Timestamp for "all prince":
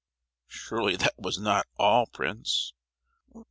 1.77-2.73